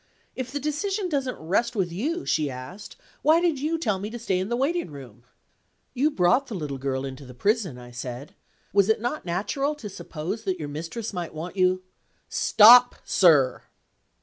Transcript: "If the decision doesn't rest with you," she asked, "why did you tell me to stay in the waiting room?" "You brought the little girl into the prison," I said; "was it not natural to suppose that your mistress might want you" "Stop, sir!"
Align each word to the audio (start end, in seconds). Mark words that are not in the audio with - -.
"If 0.35 0.51
the 0.51 0.59
decision 0.59 1.09
doesn't 1.09 1.37
rest 1.39 1.75
with 1.75 1.91
you," 1.91 2.25
she 2.25 2.49
asked, 2.49 2.95
"why 3.21 3.39
did 3.39 3.59
you 3.59 3.77
tell 3.77 3.99
me 3.99 4.09
to 4.09 4.17
stay 4.17 4.39
in 4.39 4.49
the 4.49 4.57
waiting 4.57 4.89
room?" 4.89 5.25
"You 5.93 6.09
brought 6.09 6.47
the 6.47 6.55
little 6.55 6.79
girl 6.79 7.05
into 7.05 7.23
the 7.23 7.35
prison," 7.35 7.77
I 7.77 7.91
said; 7.91 8.33
"was 8.73 8.89
it 8.89 8.99
not 8.99 9.25
natural 9.25 9.75
to 9.75 9.89
suppose 9.89 10.43
that 10.45 10.57
your 10.57 10.69
mistress 10.69 11.13
might 11.13 11.35
want 11.35 11.55
you" 11.55 11.83
"Stop, 12.47 12.95
sir!" 13.05 13.61